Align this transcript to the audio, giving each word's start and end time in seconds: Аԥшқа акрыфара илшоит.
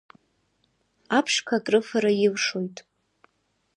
Аԥшқа 1.17 1.55
акрыфара 1.59 2.11
илшоит. 2.25 2.77